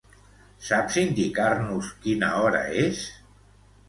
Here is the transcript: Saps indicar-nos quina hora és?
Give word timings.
Saps 0.67 0.95
indicar-nos 1.01 1.89
quina 2.05 2.31
hora 2.45 2.63
és? 2.87 3.03